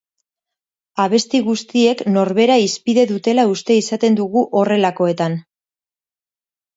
Abesti 1.01 1.41
guztiek 1.49 1.99
norbera 2.15 2.55
hizpide 2.67 3.03
dutela 3.11 3.45
uste 3.51 3.77
izaten 3.81 4.17
dugu 4.21 4.43
horrelakoetan. 4.61 5.37